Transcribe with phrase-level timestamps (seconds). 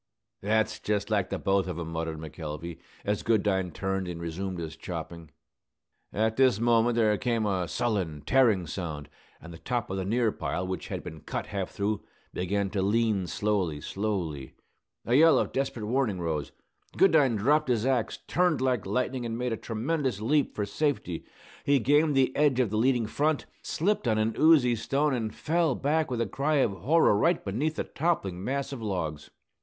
[0.41, 4.75] "That's just like the both of 'em," muttered McElvey, as Goodine turned and resumed his
[4.75, 5.29] chopping.
[6.11, 9.09] At this moment there came a sullen, tearing sound;
[9.39, 12.01] and the top of the near pile, which had been half cut through,
[12.33, 14.55] began to lean slowly, slowly.
[15.05, 16.51] A yell of desperate warning arose.
[16.97, 21.25] Goodine dropped his axe, turned like lightning, and made a tremendous leap for safety.
[21.63, 25.75] He gained the edge of the landing front, slipped on an oozy stone, and fell
[25.75, 29.29] back with a cry of horror right beneath the toppling mass of logs.